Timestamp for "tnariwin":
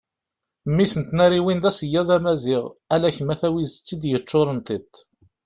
1.09-1.59